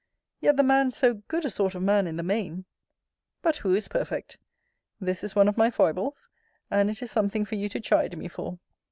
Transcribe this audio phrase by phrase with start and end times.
[0.39, 2.65] Yet the man so good a sort of man in the main!
[3.43, 4.39] But who is perfect?
[4.99, 6.27] This is one of my foibles:
[6.71, 8.57] and it is something for you to chide me for.